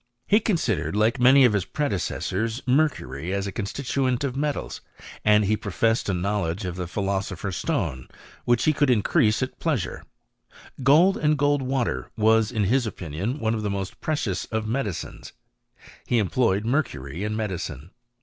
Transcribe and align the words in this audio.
f»v 0.31 0.37
AXicmrsfY* 0.39 0.41
4S 0.41 0.67
He 0.77 0.91
eoBtldered, 0.95 0.95
like 0.95 1.51
bis 1.51 1.65
predecesion, 1.65 2.61
mercury 2.65 3.31
as 3.31 3.45
a 3.45 3.51
constitaent 3.51 4.23
of 4.23 4.35
metals, 4.35 4.81
and 5.23 5.45
he 5.45 5.55
professed 5.55 6.09
a 6.09 6.13
knowledge 6.15 6.65
of 6.65 6.75
the 6.75 6.87
philosopher's 6.87 7.57
stone, 7.57 8.07
which 8.43 8.63
he 8.63 8.73
could 8.73 8.89
increase 8.89 9.43
at 9.43 9.59
pleasure. 9.59 10.03
Gold 10.81 11.17
and 11.17 11.37
gold 11.37 11.61
water 11.61 12.09
was, 12.17 12.51
in 12.51 12.63
his 12.63 12.87
opinion, 12.87 13.37
t>ne 13.37 13.49
of 13.53 13.61
the 13.61 13.69
most 13.69 14.01
precious 14.01 14.45
of 14.45 14.65
medicines. 14.67 15.33
He 16.07 16.17
employed 16.17 16.65
mercury 16.65 17.23
in 17.23 17.35
medicine. 17.35 17.91